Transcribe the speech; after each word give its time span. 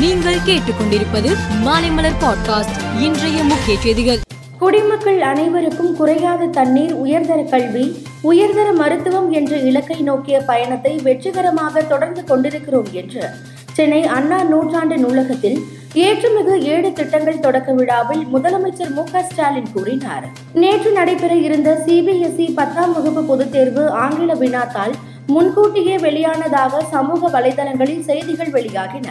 நீங்கள் 0.00 0.38
கேட்டுக்கொண்டிருப்பது 0.46 1.36
மாலைமலர் 1.64 2.18
பாட்காஸ்ட் 2.20 3.00
இன்றைய 3.00 3.44
முக்கிய 3.44 3.78
செய்திகள். 3.78 4.18
குடிமக்கள் 4.58 5.22
அனைவருக்கும் 5.22 5.96
குறையாத 5.96 6.44
தண்ணீர் 6.44 6.92
உயர்தர 6.92 7.42
கல்வி 7.42 8.06
உயர்தர 8.20 8.72
மருத்துவம் 8.72 9.30
என்ற 9.30 9.56
இலக்கை 9.56 10.00
நோக்கிய 10.00 10.40
பயணத்தை 10.40 11.00
வெற்றிகரமாக 11.02 11.82
தொடர்ந்து 11.82 12.24
கொண்டிருக்கிறோம் 12.24 12.86
என்று 12.92 13.28
சென்னை 13.72 14.06
அண்ணா 14.06 14.42
நூற்றாண்டு 14.42 14.98
நூலகத்தில் 14.98 15.64
ஏற்றுமிகு 15.94 16.58
ஏழு 16.58 16.92
திட்டங்கள் 16.92 17.40
தொடக்க 17.40 17.72
விழாவில் 17.72 18.26
முதலமைச்சர் 18.34 18.90
மு 18.90 19.02
ஸ்டாலின் 19.30 19.72
கூறினார். 19.72 20.28
நேற்று 20.52 20.92
நடைபெற 20.92 21.34
இருந்த 21.34 21.82
சிபிஎஸ்இ 21.86 22.54
பத்தாம் 22.54 22.92
வகுப்பு 22.92 23.22
பொதுத் 23.22 23.52
தேர்வு 23.52 23.90
ஆங்கில 23.90 24.34
வினாத்தால் 24.34 24.92
முன்கூட்டியே 25.26 25.96
வெளியானதாக 25.96 26.82
சமூக 26.90 27.40
வலைதளங்களில் 27.40 28.04
செய்திகள் 28.04 28.50
வெளியாகின. 28.50 29.06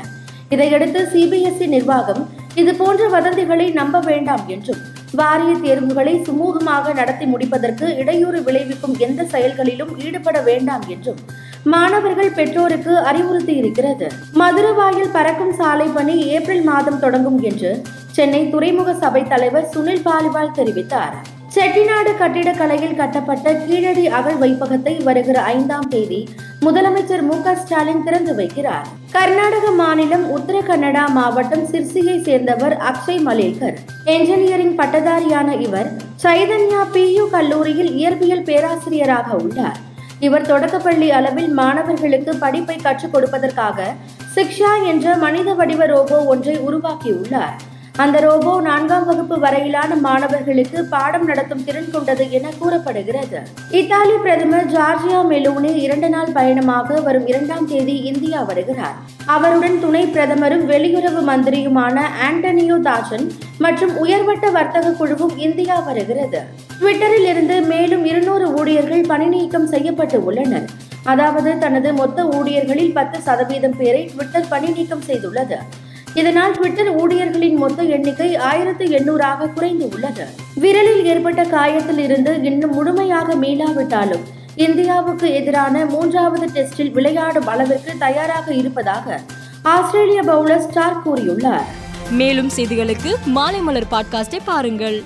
இதையடுத்து 0.49 0.99
சிபிஎஸ்இ 1.13 1.67
நிர்வாகம் 1.67 2.29
இதுபோன்ற 2.55 3.09
வதந்திகளை 3.09 3.73
நம்ப 3.73 3.99
வேண்டாம் 3.99 4.47
என்றும் 4.47 4.81
வாரிய 5.11 5.55
தேர்வுகளை 5.55 6.13
சுமூகமாக 6.15 6.93
நடத்தி 6.93 7.25
முடிப்பதற்கு 7.25 7.95
இடையூறு 7.95 8.41
விளைவிக்கும் 8.41 8.97
எந்த 8.97 9.23
செயல்களிலும் 9.23 9.97
ஈடுபட 9.97 10.41
வேண்டாம் 10.41 10.83
என்றும் 10.87 11.19
மாணவர்கள் 11.63 12.31
பெற்றோருக்கு 12.31 12.97
அறிவுறுத்தி 12.97 13.55
இருக்கிறது 13.55 14.07
மதுரவாயில் 14.39 15.13
பறக்கும் 15.13 15.53
சாலை 15.53 15.87
பணி 15.87 16.21
ஏப்ரல் 16.21 16.63
மாதம் 16.63 16.99
தொடங்கும் 16.99 17.41
என்று 17.41 17.83
சென்னை 18.11 18.49
துறைமுக 18.49 18.93
சபை 18.93 19.23
தலைவர் 19.23 19.69
சுனில் 19.73 20.05
பாலிவால் 20.05 20.55
தெரிவித்தார். 20.55 21.15
செட்டிநாடு 21.55 22.11
கட்டிடக்கலையில் 22.17 22.95
கட்டப்பட்ட 22.95 23.53
கீழடி 23.53 24.07
அகழ் 24.07 24.39
வைப்பகத்தை 24.41 25.03
வருகிற 25.03 25.41
ஐந்தாம் 25.41 25.87
தேதி 25.87 26.29
முதலமைச்சர் 26.65 27.21
மு 27.21 27.35
ஸ்டாலின் 27.59 28.03
திறந்து 28.03 28.33
வைக்கிறார். 28.35 28.87
கர்நாடக 29.11 29.65
மாநிலம் 29.71 30.23
உத்தர 30.29 30.57
கன்னடா 30.59 31.03
மாவட்டம் 31.17 31.65
சிர்சியை 31.71 32.15
சேர்ந்தவர் 32.21 32.75
அக்ஷய் 32.89 33.21
மலேகர் 33.27 33.77
என்ஜினியரிங் 34.15 34.73
பட்டதாரியான 34.79 35.59
இவர் 35.61 35.89
சைதன்யா 36.23 36.81
பியு 36.95 37.25
கல்லூரியில் 37.35 37.91
இயற்பியல் 37.99 38.43
பேராசிரியராக 38.49 39.35
உள்ளார். 39.43 39.79
இவர் 40.19 40.49
தொடக்கப்பள்ளி 40.51 41.11
அளவில் 41.11 41.49
மாணவர்களுக்கு 41.53 42.35
படிப்பை 42.35 42.75
கற்றுக் 42.75 43.15
கொடுப்பதற்காக 43.15 43.89
சிக்ஷா 44.35 44.73
என்ற 44.85 45.15
மனித 45.15 45.53
வடிவ 45.53 45.85
ரோபோ 45.85 46.19
ஒன்றை 46.33 46.57
உருவாக்கியுள்ளார். 46.69 47.57
அந்த 48.03 48.17
ரோபோ 48.19 48.51
நான்காம் 48.61 49.05
வகுப்பு 49.05 49.35
வரையிலான 49.43 49.91
மாணவர்களுக்கு 49.95 50.79
பாடம் 50.91 51.23
நடத்தும் 51.25 51.63
திறன் 51.67 51.89
கொண்டது 51.93 52.25
என 52.37 52.51
கூறப்படுகிறது. 52.59 53.39
இத்தாலி 53.79 54.15
பிரதமர் 54.25 54.67
ஜார்ஜியா 54.73 55.19
மெலோனி 55.31 55.71
இரண்டு 55.85 56.09
நாள் 56.09 56.29
பயணமாக 56.31 56.99
வரும் 57.07 57.25
இரண்டாம் 57.31 57.65
தேதி 57.71 57.95
இந்தியா 58.11 58.41
வருகிறார். 58.49 58.97
அவருடன் 59.35 59.79
துணை 59.79 60.03
பிரதமரும் 60.05 60.65
வெளியுறவு 60.73 61.23
மந்திரியுமான 61.31 62.03
ஆண்டனியோ 62.27 62.77
தாஜன் 62.89 63.25
மற்றும் 63.65 63.95
உயர்வட்ட 64.03 64.51
வர்த்தக 64.57 64.93
குழுவும் 64.99 65.35
இந்தியா 65.47 65.79
வருகிறது. 65.79 66.41
ட்விட்டரில் 66.79 67.27
இருந்து 67.33 67.57
மேலும் 67.73 68.05
இருநூறு 68.05 68.47
ஊழியர்கள் 68.59 69.09
பணிநீக்கம் 69.13 69.67
செய்யப்பட்டு 69.73 70.19
உள்ளனர். 70.29 70.69
அதாவது 71.13 71.57
தனது 71.65 71.89
மொத்த 71.93 72.29
ஊழியர்களில் 72.37 72.95
பத்து 72.99 73.17
சதவீதம் 73.21 73.77
பேரை 73.81 74.05
ட்விட்டர் 74.13 74.49
பணிநீக்கம் 74.53 75.05
செய்துள்ளது. 75.09 75.59
இதனால் 76.13 76.51
ட்விட்டர் 76.51 76.95
ஊழியர்களின் 76.95 77.55
மொத்த 77.55 77.83
எண்ணிக்கை 77.83 78.35
ஆயிரத்து 78.35 78.85
எண்ணூறாக 78.85 79.53
குறைந்து 79.53 79.89
உள்ளது. 79.93 80.25
விரலில் 80.53 81.05
ஏற்பட்ட 81.05 81.43
காயத்தில் 81.43 81.97
இருந்து 81.97 82.39
இன்னும் 82.43 82.73
முழுமையாக 82.73 83.35
மீளாவிட்டாலும் 83.35 84.23
இந்தியாவுக்கு 84.55 85.33
எதிரான 85.33 85.85
மூன்றாவது 85.85 86.47
டெஸ்டில் 86.47 86.91
விளையாடும் 86.91 87.47
அளவிற்கு 87.47 87.93
தயாராக 87.99 88.53
இருப்பதாக 88.53 89.19
ஆஸ்திரேலிய 89.61 90.21
பவுலர் 90.21 90.67
ஸ்டார் 90.69 91.07
கூறியுள்ளார். 91.07 91.63
மேலும் 92.09 92.49
செய்திகளுக்கு 92.55 93.15
மாலைமலர் 93.35 93.83
பாட்காஸ்டை 93.91 94.39
பாருங்கள். 94.45 95.03